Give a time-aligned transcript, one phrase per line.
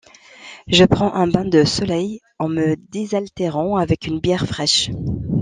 [0.65, 4.89] Je prends un bain de soleil en me désaltérant avec une bière fraîche.